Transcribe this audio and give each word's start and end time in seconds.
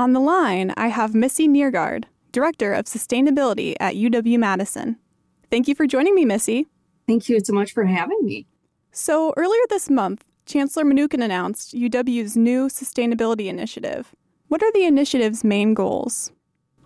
On 0.00 0.14
the 0.14 0.20
line, 0.20 0.72
I 0.78 0.88
have 0.88 1.14
Missy 1.14 1.46
Nergard, 1.46 2.04
Director 2.32 2.72
of 2.72 2.86
Sustainability 2.86 3.74
at 3.80 3.96
UW 3.96 4.38
Madison. 4.38 4.96
Thank 5.50 5.68
you 5.68 5.74
for 5.74 5.86
joining 5.86 6.14
me, 6.14 6.24
Missy. 6.24 6.68
Thank 7.06 7.28
you 7.28 7.38
so 7.44 7.52
much 7.52 7.72
for 7.72 7.84
having 7.84 8.24
me. 8.24 8.46
So, 8.92 9.34
earlier 9.36 9.60
this 9.68 9.90
month, 9.90 10.24
Chancellor 10.46 10.84
Mnookin 10.84 11.22
announced 11.22 11.74
UW's 11.74 12.34
new 12.34 12.68
sustainability 12.68 13.48
initiative. 13.48 14.14
What 14.48 14.62
are 14.62 14.72
the 14.72 14.86
initiative's 14.86 15.44
main 15.44 15.74
goals? 15.74 16.32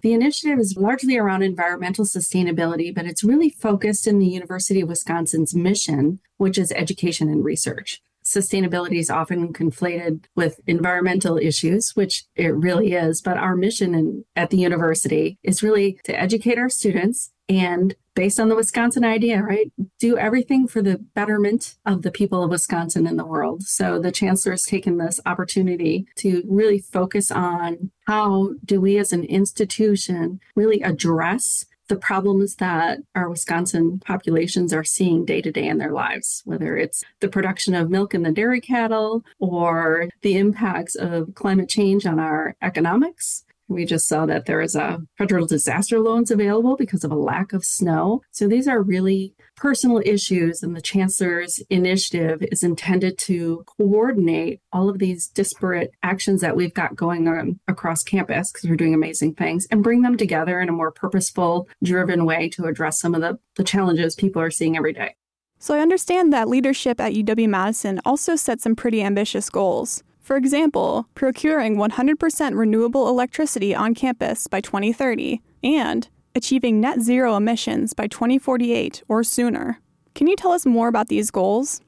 The 0.02 0.12
initiative 0.12 0.58
is 0.58 0.76
largely 0.76 1.16
around 1.16 1.44
environmental 1.44 2.04
sustainability, 2.04 2.92
but 2.92 3.06
it's 3.06 3.22
really 3.22 3.48
focused 3.48 4.08
in 4.08 4.18
the 4.18 4.26
University 4.26 4.80
of 4.80 4.88
Wisconsin's 4.88 5.54
mission, 5.54 6.18
which 6.38 6.58
is 6.58 6.72
education 6.72 7.28
and 7.28 7.44
research. 7.44 8.02
Sustainability 8.24 8.98
is 8.98 9.10
often 9.10 9.52
conflated 9.52 10.24
with 10.34 10.60
environmental 10.66 11.36
issues, 11.36 11.92
which 11.94 12.24
it 12.34 12.54
really 12.54 12.92
is, 12.94 13.20
but 13.20 13.36
our 13.36 13.54
mission 13.54 13.94
in, 13.94 14.24
at 14.34 14.50
the 14.50 14.56
university 14.56 15.38
is 15.42 15.62
really 15.62 15.98
to 16.04 16.18
educate 16.18 16.58
our 16.58 16.70
students 16.70 17.30
and 17.48 17.94
based 18.14 18.40
on 18.40 18.48
the 18.48 18.56
Wisconsin 18.56 19.04
idea, 19.04 19.42
right? 19.42 19.72
Do 19.98 20.16
everything 20.16 20.66
for 20.66 20.80
the 20.80 20.98
betterment 21.14 21.76
of 21.84 22.02
the 22.02 22.10
people 22.10 22.42
of 22.42 22.50
Wisconsin 22.50 23.06
and 23.06 23.18
the 23.18 23.26
world. 23.26 23.64
So 23.64 23.98
the 23.98 24.12
chancellor 24.12 24.52
has 24.52 24.62
taken 24.62 24.98
this 24.98 25.20
opportunity 25.26 26.06
to 26.18 26.42
really 26.48 26.78
focus 26.78 27.30
on 27.30 27.90
how 28.06 28.50
do 28.64 28.80
we 28.80 28.98
as 28.98 29.12
an 29.12 29.24
institution 29.24 30.40
really 30.54 30.80
address 30.80 31.66
the 31.88 31.96
problems 31.96 32.56
that 32.56 32.98
our 33.14 33.28
Wisconsin 33.28 34.00
populations 34.04 34.72
are 34.72 34.84
seeing 34.84 35.24
day 35.24 35.40
to 35.42 35.52
day 35.52 35.66
in 35.66 35.78
their 35.78 35.92
lives, 35.92 36.42
whether 36.44 36.76
it's 36.76 37.02
the 37.20 37.28
production 37.28 37.74
of 37.74 37.90
milk 37.90 38.14
in 38.14 38.22
the 38.22 38.32
dairy 38.32 38.60
cattle 38.60 39.24
or 39.38 40.08
the 40.22 40.36
impacts 40.36 40.94
of 40.94 41.34
climate 41.34 41.68
change 41.68 42.06
on 42.06 42.18
our 42.18 42.56
economics 42.62 43.43
we 43.68 43.84
just 43.84 44.08
saw 44.08 44.26
that 44.26 44.46
there 44.46 44.60
is 44.60 44.74
a 44.74 45.00
federal 45.16 45.46
disaster 45.46 45.98
loans 45.98 46.30
available 46.30 46.76
because 46.76 47.04
of 47.04 47.10
a 47.10 47.16
lack 47.16 47.52
of 47.52 47.64
snow. 47.64 48.22
So 48.30 48.46
these 48.46 48.68
are 48.68 48.82
really 48.82 49.34
personal 49.56 50.02
issues, 50.04 50.62
and 50.62 50.76
the 50.76 50.80
chancellor's 50.80 51.60
initiative 51.70 52.42
is 52.52 52.62
intended 52.62 53.18
to 53.18 53.64
coordinate 53.78 54.60
all 54.72 54.88
of 54.88 54.98
these 54.98 55.28
disparate 55.28 55.92
actions 56.02 56.40
that 56.40 56.56
we've 56.56 56.74
got 56.74 56.96
going 56.96 57.28
on 57.28 57.58
across 57.68 58.02
campus 58.02 58.52
because 58.52 58.68
we're 58.68 58.76
doing 58.76 58.94
amazing 58.94 59.34
things 59.34 59.66
and 59.70 59.82
bring 59.82 60.02
them 60.02 60.16
together 60.16 60.60
in 60.60 60.68
a 60.68 60.72
more 60.72 60.90
purposeful, 60.90 61.68
driven 61.82 62.24
way 62.24 62.48
to 62.50 62.64
address 62.64 63.00
some 63.00 63.14
of 63.14 63.20
the, 63.20 63.38
the 63.56 63.64
challenges 63.64 64.14
people 64.14 64.42
are 64.42 64.50
seeing 64.50 64.76
every 64.76 64.92
day. 64.92 65.14
So 65.58 65.74
I 65.74 65.80
understand 65.80 66.32
that 66.32 66.48
leadership 66.48 67.00
at 67.00 67.14
UW 67.14 67.48
Madison 67.48 68.00
also 68.04 68.36
set 68.36 68.60
some 68.60 68.76
pretty 68.76 69.02
ambitious 69.02 69.48
goals. 69.48 70.02
For 70.24 70.36
example, 70.36 71.06
procuring 71.14 71.76
100% 71.76 72.56
renewable 72.56 73.10
electricity 73.10 73.74
on 73.74 73.94
campus 73.94 74.46
by 74.46 74.62
2030 74.62 75.42
and 75.62 76.08
achieving 76.34 76.80
net 76.80 77.02
zero 77.02 77.36
emissions 77.36 77.92
by 77.92 78.06
2048 78.06 79.02
or 79.06 79.22
sooner. 79.22 79.80
Can 80.14 80.26
you 80.26 80.34
tell 80.34 80.52
us 80.52 80.64
more 80.64 80.88
about 80.88 81.08
these 81.08 81.30
goals? 81.30 81.82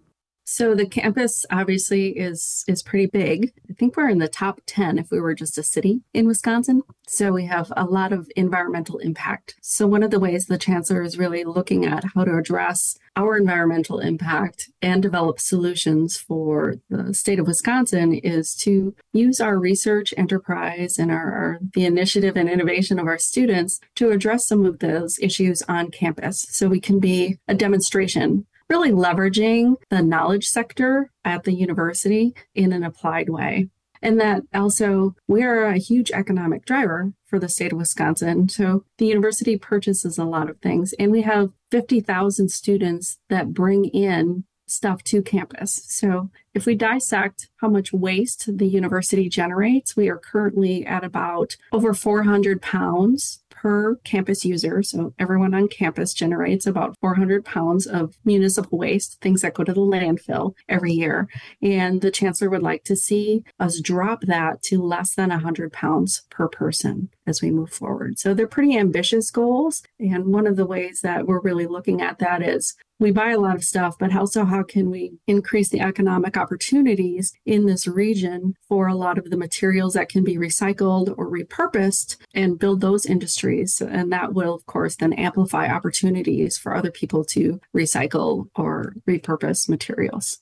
So 0.44 0.74
the 0.74 0.86
campus 0.86 1.46
obviously 1.50 2.08
is 2.10 2.62
is 2.68 2.82
pretty 2.82 3.06
big. 3.06 3.52
I 3.70 3.72
think 3.72 3.96
we're 3.96 4.10
in 4.10 4.18
the 4.18 4.28
top 4.28 4.60
10 4.66 4.98
if 4.98 5.10
we 5.10 5.18
were 5.18 5.34
just 5.34 5.56
a 5.56 5.62
city 5.62 6.02
in 6.12 6.26
Wisconsin. 6.26 6.82
So 7.08 7.32
we 7.32 7.46
have 7.46 7.72
a 7.76 7.84
lot 7.84 8.12
of 8.12 8.28
environmental 8.34 8.98
impact. 8.98 9.54
So 9.62 9.86
one 9.86 10.02
of 10.02 10.10
the 10.10 10.18
ways 10.18 10.46
the 10.46 10.58
chancellor 10.58 11.02
is 11.02 11.18
really 11.18 11.44
looking 11.44 11.84
at 11.84 12.04
how 12.14 12.24
to 12.24 12.36
address 12.36 12.98
our 13.14 13.36
environmental 13.36 14.00
impact 14.00 14.68
and 14.82 15.02
develop 15.02 15.40
solutions 15.40 16.16
for 16.16 16.74
the 16.90 17.14
state 17.14 17.38
of 17.38 17.46
Wisconsin 17.46 18.14
is 18.14 18.54
to 18.56 18.94
use 19.12 19.40
our 19.40 19.58
research 19.58 20.12
enterprise 20.16 20.98
and 20.98 21.10
our, 21.10 21.32
our 21.32 21.58
the 21.74 21.84
initiative 21.84 22.36
and 22.36 22.48
innovation 22.48 22.98
of 22.98 23.06
our 23.06 23.18
students 23.18 23.80
to 23.94 24.10
address 24.10 24.46
some 24.46 24.66
of 24.66 24.80
those 24.80 25.18
issues 25.20 25.62
on 25.68 25.90
campus. 25.90 26.46
So 26.50 26.68
we 26.68 26.80
can 26.80 26.98
be 26.98 27.38
a 27.46 27.54
demonstration 27.54 28.46
really 28.68 28.90
leveraging 28.90 29.76
the 29.90 30.02
knowledge 30.02 30.46
sector 30.46 31.10
at 31.24 31.44
the 31.44 31.52
university 31.52 32.34
in 32.54 32.72
an 32.72 32.82
applied 32.82 33.28
way. 33.28 33.68
And 34.06 34.20
that 34.20 34.44
also, 34.54 35.16
we're 35.26 35.64
a 35.66 35.78
huge 35.78 36.12
economic 36.12 36.64
driver 36.64 37.12
for 37.24 37.40
the 37.40 37.48
state 37.48 37.72
of 37.72 37.78
Wisconsin. 37.78 38.48
So 38.48 38.84
the 38.98 39.06
university 39.06 39.58
purchases 39.58 40.16
a 40.16 40.24
lot 40.24 40.48
of 40.48 40.60
things, 40.60 40.92
and 40.92 41.10
we 41.10 41.22
have 41.22 41.50
50,000 41.72 42.48
students 42.48 43.18
that 43.30 43.52
bring 43.52 43.86
in 43.86 44.44
stuff 44.68 45.02
to 45.04 45.22
campus. 45.22 45.82
So 45.88 46.30
if 46.54 46.66
we 46.66 46.76
dissect 46.76 47.48
how 47.56 47.68
much 47.68 47.92
waste 47.92 48.48
the 48.58 48.68
university 48.68 49.28
generates, 49.28 49.96
we 49.96 50.08
are 50.08 50.18
currently 50.18 50.86
at 50.86 51.02
about 51.02 51.56
over 51.72 51.92
400 51.92 52.62
pounds 52.62 53.42
per 53.56 53.96
campus 54.04 54.44
user. 54.44 54.82
So 54.82 55.14
everyone 55.18 55.54
on 55.54 55.68
campus 55.68 56.12
generates 56.12 56.66
about 56.66 56.96
400 57.00 57.44
pounds 57.44 57.86
of 57.86 58.16
municipal 58.24 58.78
waste, 58.78 59.18
things 59.20 59.40
that 59.42 59.54
go 59.54 59.64
to 59.64 59.72
the 59.72 59.80
landfill 59.80 60.54
every 60.68 60.92
year. 60.92 61.28
And 61.62 62.00
the 62.02 62.10
chancellor 62.10 62.50
would 62.50 62.62
like 62.62 62.84
to 62.84 62.96
see 62.96 63.42
us 63.58 63.80
drop 63.80 64.20
that 64.22 64.62
to 64.64 64.82
less 64.82 65.14
than 65.14 65.30
100 65.30 65.72
pounds 65.72 66.22
per 66.30 66.48
person 66.48 67.08
as 67.26 67.40
we 67.40 67.50
move 67.50 67.70
forward. 67.70 68.18
So 68.18 68.34
they're 68.34 68.46
pretty 68.46 68.76
ambitious 68.76 69.30
goals. 69.30 69.82
And 69.98 70.26
one 70.26 70.46
of 70.46 70.56
the 70.56 70.66
ways 70.66 71.00
that 71.00 71.26
we're 71.26 71.40
really 71.40 71.66
looking 71.66 72.02
at 72.02 72.18
that 72.18 72.42
is 72.42 72.76
we 72.98 73.10
buy 73.10 73.30
a 73.30 73.40
lot 73.40 73.56
of 73.56 73.64
stuff, 73.64 73.96
but 73.98 74.14
also 74.14 74.44
how 74.44 74.62
can 74.62 74.90
we 74.90 75.12
increase 75.26 75.68
the 75.68 75.80
economic 75.80 76.36
opportunities 76.36 77.32
in 77.44 77.66
this 77.66 77.86
region 77.86 78.54
for 78.68 78.86
a 78.86 78.94
lot 78.94 79.18
of 79.18 79.30
the 79.30 79.36
materials 79.36 79.94
that 79.94 80.08
can 80.08 80.24
be 80.24 80.36
recycled 80.36 81.14
or 81.16 81.30
repurposed 81.30 82.16
and 82.34 82.58
build 82.58 82.80
those 82.80 83.04
industries? 83.04 83.80
And 83.80 84.12
that 84.12 84.32
will, 84.32 84.54
of 84.54 84.66
course, 84.66 84.96
then 84.96 85.12
amplify 85.12 85.68
opportunities 85.68 86.56
for 86.56 86.74
other 86.74 86.90
people 86.90 87.24
to 87.26 87.60
recycle 87.74 88.48
or 88.54 88.94
repurpose 89.06 89.68
materials. 89.68 90.38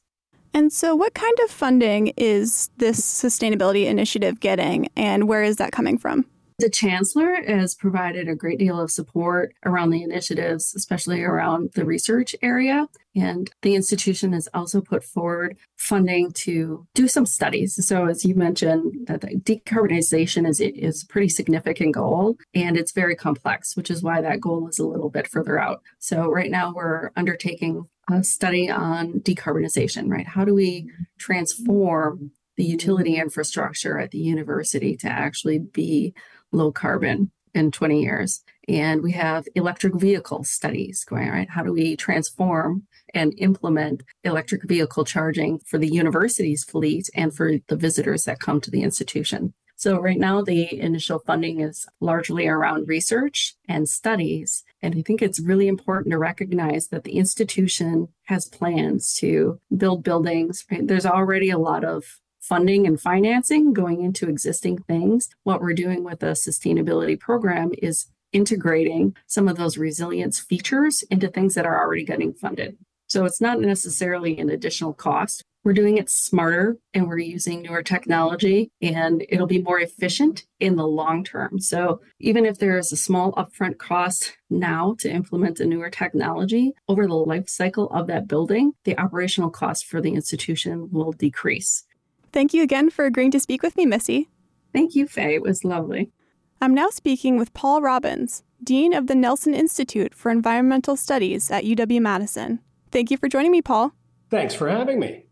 And 0.53 0.73
so, 0.73 0.95
what 0.95 1.15
kind 1.15 1.37
of 1.43 1.51
funding 1.51 2.13
is 2.17 2.71
this 2.77 3.01
sustainability 3.01 3.87
initiative 3.87 4.39
getting, 4.39 4.89
and 4.97 5.27
where 5.27 5.43
is 5.43 5.57
that 5.57 5.73
coming 5.73 5.99
from? 5.99 6.27
The 6.59 6.71
chancellor 6.71 7.43
has 7.47 7.75
provided 7.75 8.29
a 8.29 8.37
great 8.37 8.61
deal 8.61 8.79
of 8.79 8.91
support 8.91 9.55
around 9.67 9.91
the 9.91 10.05
initiatives, 10.05 10.73
especially 10.77 11.21
around 11.21 11.73
the 11.75 11.85
research 11.85 12.37
area. 12.43 12.87
And 13.17 13.51
the 13.63 13.75
institution 13.75 14.33
has 14.35 14.49
also 14.55 14.81
put 14.81 15.03
forward 15.03 15.57
funding 15.77 16.31
to 16.33 16.87
do 16.95 17.09
some 17.09 17.27
studies. 17.27 17.85
So, 17.85 18.07
as 18.07 18.25
you 18.25 18.37
mentioned, 18.37 19.09
that 19.09 19.23
decarbonization 19.23 20.49
is, 20.49 20.61
is 20.61 21.03
a 21.03 21.07
pretty 21.07 21.29
significant 21.29 21.95
goal 21.95 22.37
and 22.55 22.77
it's 22.77 22.93
very 22.93 23.17
complex, 23.17 23.77
which 23.77 23.91
is 23.91 24.03
why 24.03 24.21
that 24.21 24.41
goal 24.41 24.69
is 24.69 24.79
a 24.79 24.87
little 24.87 25.11
bit 25.11 25.27
further 25.27 25.59
out. 25.59 25.83
So, 25.99 26.31
right 26.31 26.51
now 26.51 26.73
we're 26.73 27.11
undertaking 27.17 27.89
a 28.09 28.23
study 28.23 28.71
on 28.71 29.21
decarbonization, 29.21 30.09
right? 30.09 30.27
How 30.27 30.45
do 30.45 30.55
we 30.55 30.89
transform 31.19 32.31
the 32.57 32.65
utility 32.65 33.17
infrastructure 33.17 33.99
at 33.99 34.13
the 34.13 34.19
university 34.19 34.97
to 34.99 35.09
actually 35.09 35.59
be 35.59 36.15
low 36.55 36.73
carbon 36.73 37.31
in 37.55 37.71
20 37.71 38.03
years. 38.03 38.43
And 38.69 39.03
we 39.03 39.13
have 39.13 39.47
electric 39.55 39.95
vehicle 39.95 40.45
studies 40.45 41.05
going, 41.05 41.29
right? 41.29 41.49
How 41.49 41.63
do 41.63 41.73
we 41.73 41.97
transform 41.97 42.87
and 43.13 43.35
implement 43.39 44.03
electric 44.25 44.65
vehicle 44.65 45.05
charging 45.05 45.61
for 45.61 45.79
the 45.79 45.89
university's 45.89 46.65
fleet 46.65 47.09
and 47.15 47.35
for 47.35 47.53
the 47.69 47.77
visitors 47.77 48.25
that 48.25 48.41
come 48.41 48.61
to 48.63 48.71
the 48.71 48.83
institution? 48.83 49.55
So, 49.77 50.01
right 50.01 50.19
now, 50.19 50.41
the 50.41 50.81
initial 50.81 51.19
funding 51.19 51.61
is 51.61 51.87
largely 52.01 52.47
around 52.47 52.89
research 52.89 53.55
and 53.69 53.89
studies. 53.89 54.65
And 54.81 54.95
I 54.95 55.03
think 55.03 55.21
it's 55.21 55.41
really 55.41 55.67
important 55.67 56.13
to 56.13 56.19
recognize 56.19 56.89
that 56.89 57.05
the 57.05 57.19
institution 57.19 58.09
has 58.25 58.47
plans 58.47 59.15
to 59.17 59.61
build 59.77 60.05
buildings. 60.05 60.65
Right? 60.71 60.87
There's 60.87 61.05
already 61.05 61.51
a 61.51 61.59
lot 61.59 61.85
of 61.85 62.05
funding 62.45 62.87
and 62.87 63.01
financing 63.01 63.73
going 63.73 64.03
into 64.03 64.29
existing 64.29 64.79
things. 64.79 65.29
What 65.45 65.61
we're 65.61 65.73
doing 65.73 66.05
with 66.05 66.21
the 66.21 66.33
sustainability 66.33 67.19
program 67.19 67.73
is 67.79 68.07
integrating 68.33 69.17
some 69.27 69.49
of 69.49 69.57
those 69.57 69.79
resilience 69.79 70.41
features 70.41 71.03
into 71.11 71.29
things 71.29 71.55
that 71.55 71.67
are 71.67 71.81
already 71.81 72.05
getting 72.05 72.35
funded. 72.35 72.77
So 73.07 73.25
it's 73.25 73.41
not 73.41 73.61
necessarily 73.61 74.39
an 74.39 74.51
additional 74.51 74.93
cost. 74.93 75.43
We're 75.63 75.73
doing 75.73 75.97
it 75.97 76.11
smarter 76.11 76.77
and 76.93 77.07
we're 77.07 77.19
using 77.19 77.63
newer 77.63 77.83
technology 77.83 78.71
and 78.83 79.25
it'll 79.31 79.47
be 79.47 79.63
more 79.63 79.81
efficient 79.81 80.45
in 80.61 80.77
the 80.77 80.87
long 80.87 81.25
term. 81.25 81.59
So 81.59 82.03
even 82.21 82.45
if 82.45 82.59
there 82.59 82.77
is 82.77 82.93
a 82.93 82.97
small 82.97 83.33
upfront 83.33 83.79
cost 83.79 84.37
now 84.51 84.95
to 84.99 85.11
implement 85.11 85.61
a 85.61 85.65
newer 85.65 85.89
technology, 85.89 86.73
over 86.87 87.07
the 87.07 87.15
life 87.15 87.49
cycle 87.49 87.89
of 87.91 88.09
that 88.09 88.29
building, 88.29 88.73
the 88.85 88.99
operational 88.99 89.49
cost 89.49 89.87
for 89.87 90.03
the 90.03 90.13
institution 90.13 90.91
will 90.91 91.13
decrease. 91.13 91.85
Thank 92.35 92.53
you 92.53 92.65
again 92.65 92.91
for 92.91 93.05
agreeing 93.05 93.31
to 93.31 93.39
speak 93.39 93.63
with 93.63 93.77
me, 93.77 93.87
Missy. 93.87 94.29
Thank 94.73 94.97
you, 94.97 95.07
Faye. 95.07 95.37
It 95.37 95.43
was 95.43 95.65
lovely. 95.65 96.11
I'm 96.61 96.75
now 96.75 96.91
speaking 96.91 97.39
with 97.39 97.55
Paul 97.55 97.81
Robbins, 97.81 98.43
Dean 98.63 98.93
of 98.93 99.07
the 99.07 99.15
Nelson 99.15 99.55
Institute 99.55 100.13
for 100.13 100.33
Environmental 100.33 100.97
Studies 100.97 101.53
at 101.53 101.63
UW 101.63 102.01
Madison. 102.01 102.59
Thank 102.91 103.13
you 103.13 103.17
for 103.19 103.29
joining 103.29 103.53
me, 103.53 103.63
Paul. 103.63 103.93
Thanks 104.31 104.53
for 104.53 104.69
having 104.69 104.99
me. 104.99 105.27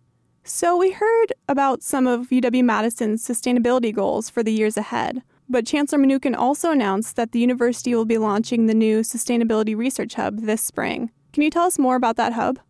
So, 0.45 0.77
we 0.77 0.93
heard 0.93 1.33
about 1.49 1.83
some 1.83 2.07
of 2.07 2.29
UW 2.31 2.63
Madison's 2.63 3.27
sustainability 3.27 3.93
goals 3.93 4.31
for 4.31 4.45
the 4.45 4.53
years 4.53 4.77
ahead. 4.77 5.23
but 5.49 5.67
Chancellor 5.67 5.99
Mnookin 5.99 6.37
also 6.37 6.71
announced 6.71 7.17
that 7.17 7.33
the 7.33 7.41
university 7.41 7.97
will 7.97 8.05
be 8.05 8.17
launching 8.17 8.67
the 8.67 8.75
new 8.75 9.01
Sustainability 9.01 9.77
Research 9.77 10.15
Hub 10.15 10.43
this 10.43 10.63
spring. 10.63 11.11
Can 11.33 11.43
you 11.43 11.51
tell 11.51 11.67
us 11.67 11.81
more 11.81 11.97
about 11.97 12.17
that 12.17 12.33
hub? 12.33 12.61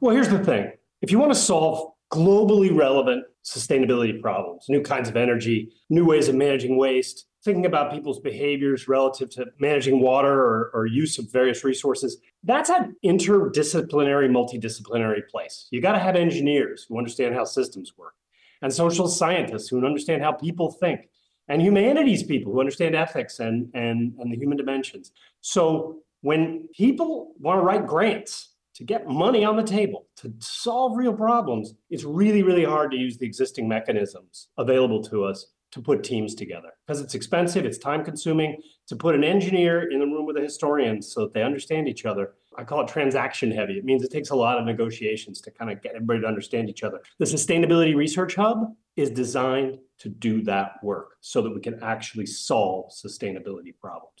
Well, 0.00 0.14
here's 0.14 0.28
the 0.28 0.42
thing 0.44 0.72
if 1.02 1.12
you 1.12 1.20
want 1.20 1.32
to 1.32 1.38
solve 1.38 1.92
globally 2.16 2.74
relevant 2.74 3.24
sustainability 3.44 4.20
problems, 4.20 4.64
new 4.68 4.82
kinds 4.82 5.08
of 5.08 5.16
energy, 5.16 5.70
new 5.90 6.04
ways 6.04 6.28
of 6.28 6.34
managing 6.34 6.76
waste, 6.76 7.26
thinking 7.44 7.66
about 7.66 7.92
people's 7.92 8.18
behaviors 8.18 8.88
relative 8.88 9.30
to 9.30 9.46
managing 9.60 10.00
water 10.00 10.32
or, 10.32 10.70
or, 10.74 10.86
use 10.86 11.16
of 11.18 11.30
various 11.30 11.62
resources, 11.62 12.18
that's 12.42 12.70
an 12.70 12.96
interdisciplinary, 13.04 14.28
multidisciplinary 14.28 15.28
place. 15.28 15.68
You 15.70 15.80
got 15.80 15.92
to 15.92 16.00
have 16.00 16.16
engineers 16.16 16.86
who 16.88 16.98
understand 16.98 17.36
how 17.36 17.44
systems 17.44 17.92
work, 17.96 18.14
and 18.62 18.72
social 18.72 19.06
scientists 19.06 19.68
who 19.68 19.84
understand 19.86 20.22
how 20.22 20.32
people 20.32 20.72
think, 20.72 21.08
and 21.46 21.62
humanities 21.62 22.24
people 22.24 22.52
who 22.52 22.58
understand 22.58 22.96
ethics 22.96 23.38
and, 23.38 23.70
and, 23.74 24.14
and 24.18 24.32
the 24.32 24.36
human 24.36 24.56
dimensions. 24.56 25.12
So 25.40 25.98
when 26.22 26.68
people 26.76 27.34
want 27.38 27.60
to 27.60 27.62
write 27.62 27.86
grants 27.86 28.55
to 28.76 28.84
get 28.84 29.06
money 29.06 29.44
on 29.44 29.56
the 29.56 29.62
table 29.62 30.06
to 30.16 30.32
solve 30.38 30.96
real 30.96 31.14
problems, 31.14 31.74
it's 31.88 32.04
really, 32.04 32.42
really 32.42 32.64
hard 32.64 32.90
to 32.90 32.96
use 32.96 33.16
the 33.16 33.26
existing 33.26 33.66
mechanisms 33.66 34.48
available 34.58 35.02
to 35.04 35.24
us 35.24 35.46
to 35.72 35.80
put 35.80 36.04
teams 36.04 36.34
together 36.34 36.70
because 36.86 37.00
it's 37.00 37.14
expensive, 37.14 37.64
it's 37.64 37.78
time 37.78 38.04
consuming 38.04 38.60
to 38.86 38.94
put 38.94 39.14
an 39.14 39.24
engineer 39.24 39.90
in 39.90 39.98
the 39.98 40.06
room 40.06 40.26
with 40.26 40.36
a 40.36 40.40
historian 40.40 41.02
so 41.02 41.22
that 41.22 41.34
they 41.34 41.42
understand 41.42 41.88
each 41.88 42.04
other. 42.04 42.34
I 42.58 42.64
call 42.64 42.82
it 42.82 42.88
transaction 42.88 43.50
heavy. 43.50 43.74
It 43.74 43.84
means 43.84 44.02
it 44.02 44.10
takes 44.10 44.30
a 44.30 44.36
lot 44.36 44.58
of 44.58 44.64
negotiations 44.64 45.40
to 45.42 45.50
kind 45.50 45.70
of 45.70 45.82
get 45.82 45.94
everybody 45.94 46.20
to 46.20 46.26
understand 46.26 46.70
each 46.70 46.82
other. 46.82 47.00
The 47.18 47.26
Sustainability 47.26 47.94
Research 47.94 48.34
Hub 48.36 48.74
is 48.96 49.10
designed 49.10 49.78
to 49.98 50.08
do 50.08 50.42
that 50.44 50.72
work 50.82 51.16
so 51.20 51.42
that 51.42 51.54
we 51.54 51.60
can 51.60 51.82
actually 51.82 52.26
solve 52.26 52.90
sustainability 52.92 53.74
problems. 53.78 54.15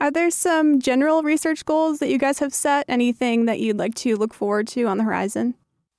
Are 0.00 0.10
there 0.10 0.30
some 0.30 0.80
general 0.80 1.22
research 1.22 1.66
goals 1.66 1.98
that 1.98 2.08
you 2.08 2.16
guys 2.16 2.38
have 2.38 2.54
set? 2.54 2.86
Anything 2.88 3.44
that 3.44 3.60
you'd 3.60 3.76
like 3.76 3.94
to 3.96 4.16
look 4.16 4.32
forward 4.32 4.66
to 4.68 4.86
on 4.86 4.96
the 4.96 5.04
horizon? 5.04 5.54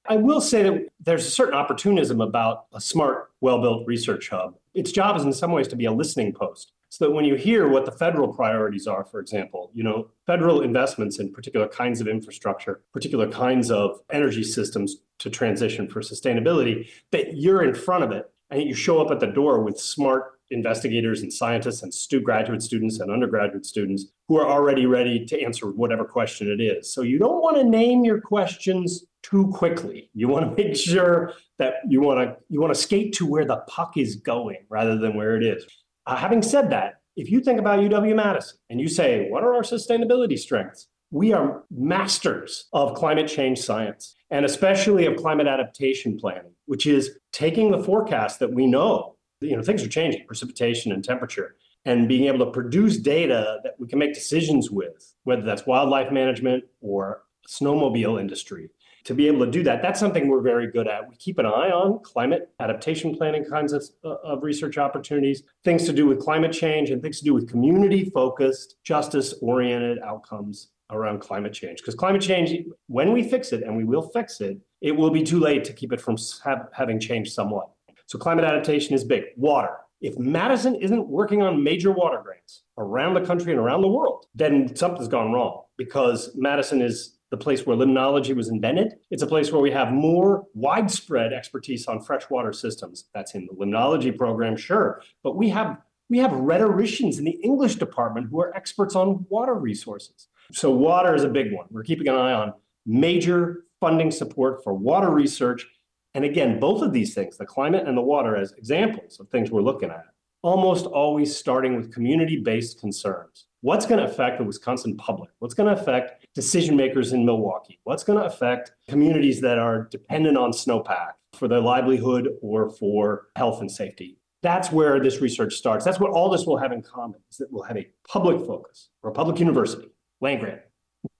I 0.09 0.15
will 0.15 0.41
say 0.41 0.63
that 0.63 0.87
there's 0.99 1.27
a 1.27 1.29
certain 1.29 1.53
opportunism 1.53 2.19
about 2.19 2.65
a 2.73 2.81
smart, 2.81 3.29
well 3.41 3.61
built 3.61 3.85
research 3.85 4.29
hub. 4.29 4.55
Its 4.73 4.91
job 4.91 5.17
is 5.17 5.23
in 5.23 5.31
some 5.31 5.51
ways 5.51 5.67
to 5.67 5.75
be 5.75 5.85
a 5.85 5.91
listening 5.91 6.33
post. 6.33 6.71
So 6.89 7.05
that 7.05 7.11
when 7.11 7.25
you 7.25 7.35
hear 7.35 7.69
what 7.69 7.85
the 7.85 7.91
federal 7.91 8.33
priorities 8.33 8.87
are, 8.87 9.05
for 9.05 9.19
example, 9.19 9.69
you 9.73 9.83
know, 9.83 10.09
federal 10.25 10.61
investments 10.61 11.19
in 11.19 11.31
particular 11.31 11.67
kinds 11.67 12.01
of 12.01 12.07
infrastructure, 12.07 12.81
particular 12.91 13.29
kinds 13.29 13.69
of 13.69 13.99
energy 14.11 14.43
systems 14.43 14.97
to 15.19 15.29
transition 15.29 15.87
for 15.87 16.01
sustainability, 16.01 16.89
that 17.11 17.37
you're 17.37 17.63
in 17.63 17.75
front 17.75 18.03
of 18.03 18.11
it 18.11 18.31
and 18.51 18.61
you 18.63 18.73
show 18.73 18.99
up 19.01 19.11
at 19.11 19.19
the 19.19 19.27
door 19.27 19.61
with 19.61 19.79
smart 19.79 20.33
investigators 20.51 21.21
and 21.21 21.31
scientists 21.31 21.81
and 21.81 21.93
stu- 21.93 22.19
graduate 22.19 22.61
students 22.61 22.99
and 22.99 23.09
undergraduate 23.09 23.65
students 23.65 24.07
who 24.27 24.37
are 24.37 24.45
already 24.45 24.85
ready 24.85 25.25
to 25.25 25.41
answer 25.41 25.67
whatever 25.71 26.03
question 26.03 26.51
it 26.51 26.61
is. 26.61 26.93
So 26.93 27.01
you 27.01 27.17
don't 27.17 27.41
want 27.41 27.57
to 27.57 27.63
name 27.63 28.03
your 28.03 28.19
questions 28.19 29.05
too 29.23 29.47
quickly. 29.53 30.09
You 30.13 30.27
want 30.27 30.55
to 30.55 30.63
make 30.63 30.75
sure 30.75 31.33
that 31.57 31.75
you 31.87 32.01
want 32.01 32.19
to 32.19 32.37
you 32.49 32.59
want 32.59 32.73
to 32.73 32.79
skate 32.79 33.13
to 33.13 33.25
where 33.25 33.45
the 33.45 33.57
puck 33.67 33.97
is 33.97 34.17
going 34.17 34.65
rather 34.69 34.97
than 34.97 35.15
where 35.15 35.35
it 35.35 35.43
is. 35.43 35.65
Uh, 36.05 36.15
having 36.15 36.41
said 36.41 36.69
that, 36.71 36.95
if 37.15 37.29
you 37.29 37.39
think 37.41 37.59
about 37.59 37.79
UW 37.79 38.15
Madison 38.15 38.57
and 38.69 38.81
you 38.81 38.89
say, 38.89 39.29
what 39.29 39.43
are 39.43 39.53
our 39.53 39.61
sustainability 39.61 40.37
strengths? 40.37 40.87
We 41.11 41.33
are 41.33 41.63
masters 41.69 42.67
of 42.71 42.95
climate 42.95 43.27
change 43.27 43.59
science 43.59 44.15
and 44.29 44.45
especially 44.45 45.05
of 45.05 45.17
climate 45.17 45.45
adaptation 45.45 46.17
planning, 46.17 46.53
which 46.71 46.87
is 46.87 47.17
taking 47.33 47.69
the 47.69 47.83
forecast 47.83 48.39
that 48.39 48.53
we 48.53 48.65
know 48.65 49.17
you 49.41 49.57
know 49.57 49.61
things 49.61 49.83
are 49.83 49.89
changing 49.89 50.25
precipitation 50.25 50.93
and 50.93 51.03
temperature 51.03 51.55
and 51.83 52.07
being 52.07 52.25
able 52.27 52.45
to 52.45 52.51
produce 52.51 52.95
data 52.97 53.59
that 53.63 53.73
we 53.77 53.87
can 53.89 53.99
make 53.99 54.13
decisions 54.13 54.71
with 54.71 55.13
whether 55.25 55.41
that's 55.41 55.65
wildlife 55.65 56.11
management 56.13 56.63
or 56.79 57.23
snowmobile 57.49 58.21
industry 58.21 58.69
to 59.03 59.13
be 59.13 59.27
able 59.27 59.43
to 59.43 59.51
do 59.51 59.63
that. 59.63 59.81
That's 59.81 59.99
something 59.99 60.29
we're 60.29 60.41
very 60.41 60.71
good 60.71 60.87
at. 60.87 61.09
We 61.09 61.15
keep 61.15 61.39
an 61.39 61.45
eye 61.45 61.71
on 61.71 61.99
climate 62.03 62.51
adaptation 62.59 63.17
planning 63.17 63.43
kinds 63.43 63.73
of, 63.73 63.83
of 64.03 64.43
research 64.43 64.77
opportunities 64.77 65.43
things 65.65 65.85
to 65.87 65.93
do 65.93 66.05
with 66.05 66.19
climate 66.19 66.53
change 66.53 66.89
and 66.91 67.01
things 67.01 67.17
to 67.19 67.25
do 67.25 67.33
with 67.33 67.49
community 67.49 68.09
focused 68.11 68.75
justice 68.85 69.33
oriented 69.41 69.99
outcomes 69.99 70.69
around 70.91 71.19
climate 71.19 71.51
change. 71.51 71.79
Because 71.79 71.95
climate 71.95 72.21
change 72.21 72.53
when 72.87 73.11
we 73.11 73.23
fix 73.23 73.51
it 73.51 73.63
and 73.63 73.75
we 73.75 73.83
will 73.83 74.03
fix 74.03 74.39
it 74.39 74.57
it 74.81 74.93
will 74.93 75.11
be 75.11 75.23
too 75.23 75.39
late 75.39 75.63
to 75.65 75.73
keep 75.73 75.93
it 75.93 76.01
from 76.01 76.17
have, 76.43 76.67
having 76.73 76.99
changed 76.99 77.33
somewhat 77.33 77.69
so 78.11 78.19
climate 78.19 78.43
adaptation 78.43 78.93
is 78.93 79.05
big. 79.05 79.23
Water. 79.37 79.77
If 80.01 80.19
Madison 80.19 80.75
isn't 80.75 81.07
working 81.07 81.41
on 81.41 81.63
major 81.63 81.93
water 81.93 82.19
grants 82.21 82.63
around 82.77 83.13
the 83.13 83.21
country 83.21 83.53
and 83.53 83.61
around 83.61 83.83
the 83.83 83.87
world, 83.87 84.25
then 84.35 84.75
something's 84.75 85.07
gone 85.07 85.31
wrong 85.31 85.61
because 85.77 86.29
Madison 86.35 86.81
is 86.81 87.17
the 87.29 87.37
place 87.37 87.65
where 87.65 87.77
limnology 87.77 88.35
was 88.35 88.49
invented. 88.49 88.95
It's 89.11 89.23
a 89.23 89.27
place 89.27 89.49
where 89.53 89.61
we 89.61 89.71
have 89.71 89.93
more 89.93 90.43
widespread 90.53 91.31
expertise 91.31 91.87
on 91.87 92.01
freshwater 92.01 92.51
systems. 92.51 93.05
That's 93.13 93.33
in 93.33 93.45
the 93.45 93.53
limnology 93.53 94.17
program, 94.17 94.57
sure, 94.57 95.01
but 95.23 95.37
we 95.37 95.47
have 95.47 95.77
we 96.09 96.17
have 96.17 96.33
rhetoricians 96.33 97.17
in 97.17 97.23
the 97.23 97.39
English 97.41 97.75
department 97.75 98.27
who 98.29 98.41
are 98.41 98.53
experts 98.53 98.93
on 98.93 99.25
water 99.29 99.53
resources. 99.53 100.27
So 100.51 100.69
water 100.69 101.15
is 101.15 101.23
a 101.23 101.29
big 101.29 101.53
one. 101.53 101.67
We're 101.69 101.83
keeping 101.83 102.09
an 102.09 102.15
eye 102.15 102.33
on 102.33 102.55
major 102.85 103.63
funding 103.81 104.11
support 104.11 104.63
for 104.63 104.73
water 104.73 105.09
research 105.09 105.67
and 106.13 106.25
again, 106.25 106.59
both 106.59 106.81
of 106.81 106.91
these 106.91 107.13
things, 107.13 107.37
the 107.37 107.45
climate 107.45 107.87
and 107.87 107.97
the 107.97 108.01
water, 108.01 108.35
as 108.35 108.51
examples 108.53 109.19
of 109.19 109.29
things 109.29 109.49
we're 109.49 109.61
looking 109.61 109.89
at, 109.89 110.05
almost 110.41 110.85
always 110.85 111.35
starting 111.35 111.75
with 111.75 111.93
community 111.93 112.37
based 112.37 112.79
concerns. 112.79 113.47
What's 113.61 113.85
going 113.85 113.99
to 113.99 114.11
affect 114.11 114.39
the 114.39 114.43
Wisconsin 114.43 114.97
public? 114.97 115.29
What's 115.39 115.53
going 115.53 115.73
to 115.73 115.79
affect 115.79 116.25
decision 116.33 116.75
makers 116.75 117.13
in 117.13 117.25
Milwaukee? 117.25 117.79
What's 117.83 118.03
going 118.03 118.19
to 118.19 118.25
affect 118.25 118.71
communities 118.89 119.39
that 119.41 119.59
are 119.59 119.87
dependent 119.91 120.37
on 120.37 120.51
snowpack 120.51 121.11
for 121.33 121.47
their 121.47 121.59
livelihood 121.59 122.27
or 122.41 122.69
for 122.71 123.27
health 123.35 123.61
and 123.61 123.71
safety? 123.71 124.17
That's 124.41 124.71
where 124.71 124.99
this 124.99 125.21
research 125.21 125.53
starts. 125.53 125.85
That's 125.85 125.99
what 125.99 126.11
all 126.11 126.29
this 126.29 126.45
will 126.47 126.57
have 126.57 126.71
in 126.71 126.81
common 126.81 127.19
is 127.29 127.37
that 127.37 127.51
we'll 127.51 127.63
have 127.63 127.77
a 127.77 127.87
public 128.09 128.45
focus 128.45 128.89
or 129.03 129.11
a 129.11 129.13
public 129.13 129.39
university, 129.39 129.91
land 130.19 130.39
grant. 130.41 130.61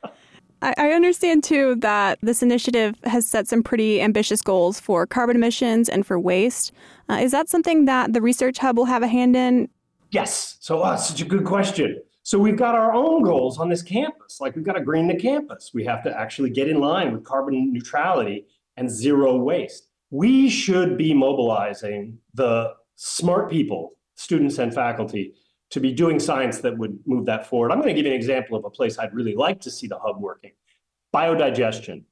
I, 0.64 0.92
understand 0.92 1.44
too 1.44 1.76
that 1.76 2.20
this 2.22 2.42
initiative 2.42 2.96
has 3.04 3.26
set 3.26 3.48
some 3.48 3.64
pretty 3.64 4.02
ambitious 4.02 4.42
goals 4.42 4.80
for 4.80 5.06
carbon 5.06 5.36
emissions 5.36 5.90
and 5.90 6.06
for 6.06 6.18
waste. 6.20 6.72
Uh, 7.10 7.16
is 7.16 7.32
that 7.32 7.50
something 7.50 7.86
that 7.86 8.14
the 8.14 8.22
Research 8.22 8.60
Hub 8.60 8.78
will 8.78 8.86
have 8.86 9.04
a 9.04 9.08
hand 9.08 9.36
in? 9.36 9.70
Yes. 10.12 10.58
So, 10.62 10.82
uh, 10.82 10.96
such 10.96 11.22
a 11.22 11.26
good 11.26 11.44
question. 11.44 12.02
So, 12.24 12.40
we've 12.40 12.56
got 12.56 12.76
our 12.76 12.94
own 12.94 13.24
goals 13.24 13.60
on 13.60 13.68
this 13.68 13.82
campus. 13.82 14.40
Like, 14.40 14.56
we've 14.56 14.64
got 14.64 14.74
to 14.74 14.82
green 14.82 15.08
the 15.08 15.16
campus. 15.16 15.72
We 15.74 15.84
have 15.86 16.04
to 16.04 16.18
actually 16.18 16.52
get 16.52 16.70
in 16.70 16.80
line 16.80 17.12
with 17.12 17.26
carbon 17.26 17.74
neutrality 17.74 18.46
and 18.78 18.90
zero 18.90 19.36
waste. 19.38 19.90
We 20.12 20.50
should 20.50 20.98
be 20.98 21.14
mobilizing 21.14 22.20
the 22.34 22.76
smart 22.96 23.50
people, 23.50 23.98
students 24.16 24.60
and 24.60 24.74
faculty, 24.74 25.34
to 25.74 25.80
be 25.80 25.92
doing 25.92 26.20
science 26.20 26.60
that 26.60 26.78
would 26.78 27.00
move 27.08 27.26
that 27.26 27.48
forward. 27.48 27.72
I'm 27.72 27.80
going 27.80 27.88
to 27.88 27.96
give 27.96 28.06
you 28.06 28.12
an 28.12 28.16
example 28.16 28.56
of 28.56 28.64
a 28.64 28.70
place 28.70 29.00
I'd 29.00 29.12
really 29.12 29.34
like 29.34 29.60
to 29.62 29.72
see 29.72 29.88
the 29.88 29.98
hub 29.98 30.22
working 30.22 30.52
biodigestion. 31.12 32.04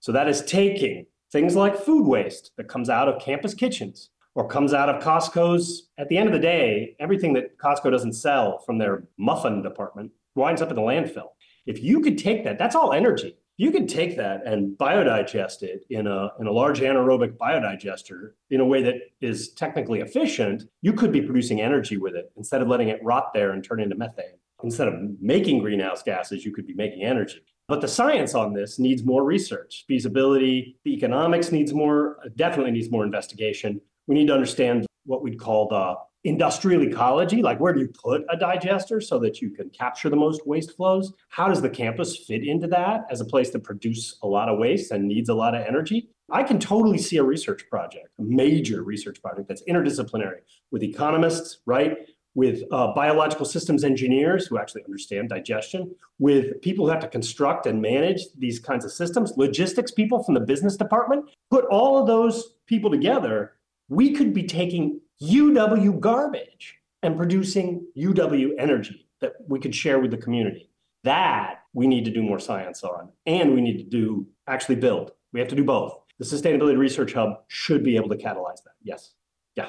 So 0.00 0.10
that 0.12 0.26
is 0.26 0.40
taking 0.46 1.04
things 1.30 1.54
like 1.54 1.76
food 1.76 2.06
waste 2.06 2.52
that 2.56 2.66
comes 2.66 2.88
out 2.88 3.08
of 3.08 3.20
campus 3.20 3.52
kitchens 3.52 4.08
or 4.34 4.48
comes 4.48 4.72
out 4.72 4.88
of 4.88 5.02
Costco's. 5.02 5.88
At 5.98 6.08
the 6.08 6.16
end 6.16 6.28
of 6.28 6.32
the 6.32 6.38
day, 6.38 6.96
everything 6.98 7.34
that 7.34 7.58
Costco 7.58 7.90
doesn't 7.90 8.14
sell 8.14 8.60
from 8.60 8.78
their 8.78 9.04
muffin 9.18 9.60
department 9.62 10.12
winds 10.34 10.62
up 10.62 10.70
in 10.70 10.76
the 10.76 10.82
landfill. 10.82 11.28
If 11.66 11.82
you 11.82 12.00
could 12.00 12.16
take 12.16 12.42
that, 12.44 12.58
that's 12.58 12.74
all 12.74 12.94
energy 12.94 13.36
you 13.60 13.70
could 13.70 13.90
take 13.90 14.16
that 14.16 14.46
and 14.46 14.78
biodigest 14.78 15.62
it 15.62 15.84
in 15.90 16.06
a, 16.06 16.30
in 16.40 16.46
a 16.46 16.50
large 16.50 16.80
anaerobic 16.80 17.36
biodigester 17.36 18.30
in 18.48 18.58
a 18.58 18.64
way 18.64 18.82
that 18.82 18.94
is 19.20 19.52
technically 19.52 20.00
efficient, 20.00 20.62
you 20.80 20.94
could 20.94 21.12
be 21.12 21.20
producing 21.20 21.60
energy 21.60 21.98
with 21.98 22.14
it 22.14 22.32
instead 22.38 22.62
of 22.62 22.68
letting 22.68 22.88
it 22.88 22.98
rot 23.04 23.34
there 23.34 23.50
and 23.50 23.62
turn 23.62 23.78
into 23.78 23.94
methane. 23.94 24.38
Instead 24.62 24.88
of 24.88 24.94
making 25.20 25.58
greenhouse 25.58 26.02
gases, 26.02 26.42
you 26.42 26.54
could 26.54 26.66
be 26.66 26.72
making 26.72 27.02
energy. 27.02 27.44
But 27.68 27.82
the 27.82 27.88
science 27.88 28.34
on 28.34 28.54
this 28.54 28.78
needs 28.78 29.04
more 29.04 29.24
research, 29.24 29.84
feasibility, 29.86 30.78
the 30.86 30.94
economics 30.94 31.52
needs 31.52 31.74
more, 31.74 32.16
definitely 32.36 32.72
needs 32.72 32.90
more 32.90 33.04
investigation. 33.04 33.78
We 34.06 34.14
need 34.14 34.28
to 34.28 34.32
understand 34.32 34.86
what 35.04 35.22
we'd 35.22 35.38
call 35.38 35.68
the 35.68 35.96
industrial 36.24 36.82
ecology 36.82 37.42
like 37.42 37.58
where 37.60 37.72
do 37.72 37.80
you 37.80 37.88
put 37.88 38.22
a 38.28 38.36
digester 38.36 39.00
so 39.00 39.18
that 39.18 39.40
you 39.40 39.50
can 39.50 39.70
capture 39.70 40.10
the 40.10 40.16
most 40.16 40.46
waste 40.46 40.76
flows? 40.76 41.12
How 41.28 41.48
does 41.48 41.62
the 41.62 41.70
campus 41.70 42.16
fit 42.16 42.46
into 42.46 42.66
that 42.68 43.06
as 43.10 43.20
a 43.20 43.24
place 43.24 43.50
that 43.50 43.64
produces 43.64 44.18
a 44.22 44.26
lot 44.26 44.48
of 44.48 44.58
waste 44.58 44.90
and 44.90 45.06
needs 45.06 45.28
a 45.28 45.34
lot 45.34 45.54
of 45.54 45.66
energy? 45.66 46.10
I 46.30 46.42
can 46.42 46.60
totally 46.60 46.98
see 46.98 47.16
a 47.16 47.24
research 47.24 47.68
project 47.68 48.08
a 48.18 48.22
major 48.22 48.82
research 48.82 49.22
project 49.22 49.48
that's 49.48 49.62
interdisciplinary 49.64 50.40
with 50.70 50.82
economists 50.82 51.60
right? 51.66 51.96
With 52.34 52.62
uh, 52.70 52.92
biological 52.94 53.44
systems 53.44 53.82
engineers 53.82 54.46
who 54.46 54.56
actually 54.56 54.84
understand 54.84 55.30
digestion, 55.30 55.92
with 56.20 56.62
people 56.62 56.84
who 56.84 56.92
have 56.92 57.00
to 57.00 57.08
construct 57.08 57.66
and 57.66 57.82
manage 57.82 58.20
these 58.38 58.60
kinds 58.60 58.84
of 58.84 58.92
systems, 58.92 59.32
logistics 59.36 59.90
people 59.90 60.22
from 60.22 60.34
the 60.34 60.40
business 60.40 60.76
department. 60.76 61.24
Put 61.50 61.64
all 61.64 61.98
of 61.98 62.06
those 62.06 62.54
people 62.66 62.88
together, 62.88 63.54
we 63.88 64.12
could 64.12 64.32
be 64.32 64.44
taking 64.44 65.00
UW 65.22 66.00
garbage 66.00 66.78
and 67.02 67.16
producing 67.16 67.86
UW 67.96 68.52
energy 68.58 69.06
that 69.20 69.34
we 69.46 69.60
could 69.60 69.74
share 69.74 69.98
with 69.98 70.10
the 70.10 70.16
community. 70.16 70.70
That 71.04 71.62
we 71.72 71.86
need 71.86 72.04
to 72.04 72.10
do 72.10 72.22
more 72.22 72.38
science 72.38 72.82
on, 72.82 73.10
and 73.26 73.54
we 73.54 73.60
need 73.60 73.78
to 73.78 73.84
do 73.84 74.26
actually 74.46 74.76
build. 74.76 75.12
We 75.32 75.40
have 75.40 75.48
to 75.48 75.56
do 75.56 75.64
both. 75.64 75.98
The 76.18 76.24
Sustainability 76.24 76.76
Research 76.76 77.14
Hub 77.14 77.42
should 77.48 77.82
be 77.82 77.96
able 77.96 78.10
to 78.10 78.16
catalyze 78.16 78.62
that. 78.64 78.74
Yes. 78.82 79.12
Yeah. 79.56 79.68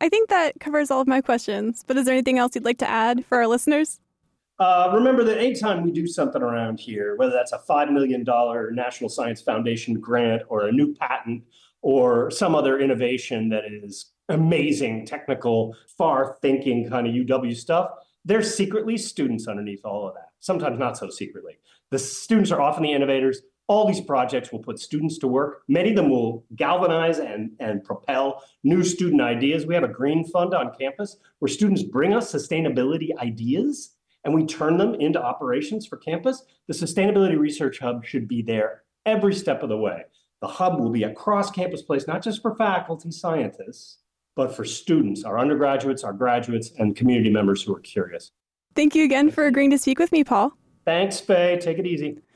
I 0.00 0.08
think 0.08 0.30
that 0.30 0.58
covers 0.60 0.90
all 0.90 1.00
of 1.00 1.06
my 1.06 1.20
questions, 1.20 1.84
but 1.86 1.96
is 1.96 2.06
there 2.06 2.14
anything 2.14 2.38
else 2.38 2.54
you'd 2.54 2.64
like 2.64 2.78
to 2.78 2.88
add 2.88 3.24
for 3.26 3.38
our 3.38 3.46
listeners? 3.46 4.00
Uh, 4.58 4.90
remember 4.94 5.22
that 5.24 5.38
anytime 5.38 5.82
we 5.82 5.90
do 5.90 6.06
something 6.06 6.40
around 6.40 6.80
here, 6.80 7.16
whether 7.16 7.32
that's 7.32 7.52
a 7.52 7.58
$5 7.58 7.92
million 7.92 8.24
National 8.74 9.10
Science 9.10 9.42
Foundation 9.42 10.00
grant 10.00 10.42
or 10.48 10.66
a 10.66 10.72
new 10.72 10.94
patent 10.94 11.44
or 11.82 12.30
some 12.30 12.54
other 12.54 12.78
innovation 12.80 13.50
that 13.50 13.64
is 13.70 14.12
amazing, 14.28 15.06
technical, 15.06 15.74
far 15.96 16.36
thinking 16.42 16.88
kind 16.88 17.06
of 17.06 17.14
UW 17.14 17.56
stuff, 17.56 17.90
there's 18.24 18.54
secretly 18.54 18.96
students 18.96 19.46
underneath 19.46 19.84
all 19.84 20.08
of 20.08 20.14
that, 20.14 20.30
sometimes 20.40 20.78
not 20.78 20.98
so 20.98 21.08
secretly. 21.08 21.58
The 21.90 21.98
students 21.98 22.50
are 22.50 22.60
often 22.60 22.82
the 22.82 22.92
innovators. 22.92 23.42
All 23.68 23.86
these 23.86 24.00
projects 24.00 24.52
will 24.52 24.60
put 24.60 24.78
students 24.78 25.18
to 25.18 25.28
work. 25.28 25.62
Many 25.68 25.90
of 25.90 25.96
them 25.96 26.10
will 26.10 26.44
galvanize 26.54 27.18
and, 27.18 27.52
and 27.60 27.84
propel 27.84 28.42
new 28.64 28.82
student 28.82 29.20
ideas. 29.20 29.66
We 29.66 29.74
have 29.74 29.84
a 29.84 29.88
green 29.88 30.24
fund 30.24 30.54
on 30.54 30.74
campus 30.78 31.16
where 31.38 31.48
students 31.48 31.82
bring 31.82 32.14
us 32.14 32.32
sustainability 32.32 33.16
ideas 33.18 33.92
and 34.24 34.34
we 34.34 34.44
turn 34.44 34.76
them 34.76 34.94
into 34.96 35.22
operations 35.22 35.86
for 35.86 35.96
campus. 35.96 36.42
The 36.66 36.74
Sustainability 36.74 37.38
Research 37.38 37.78
Hub 37.78 38.04
should 38.04 38.26
be 38.26 38.42
there 38.42 38.82
every 39.04 39.34
step 39.34 39.62
of 39.62 39.68
the 39.68 39.76
way. 39.76 40.02
The 40.40 40.48
hub 40.48 40.80
will 40.80 40.90
be 40.90 41.04
a 41.04 41.14
cross 41.14 41.50
campus 41.50 41.82
place, 41.82 42.06
not 42.06 42.22
just 42.22 42.42
for 42.42 42.56
faculty 42.56 43.12
scientists, 43.12 43.98
but 44.36 44.54
for 44.54 44.64
students, 44.64 45.24
our 45.24 45.40
undergraduates, 45.40 46.04
our 46.04 46.12
graduates, 46.12 46.70
and 46.78 46.94
community 46.94 47.30
members 47.30 47.62
who 47.62 47.74
are 47.74 47.80
curious. 47.80 48.30
Thank 48.76 48.94
you 48.94 49.04
again 49.04 49.30
for 49.30 49.46
agreeing 49.46 49.70
to 49.70 49.78
speak 49.78 49.98
with 49.98 50.12
me, 50.12 50.22
Paul. 50.22 50.52
Thanks, 50.84 51.18
Faye. 51.18 51.58
Take 51.60 51.78
it 51.78 51.86
easy. 51.86 52.18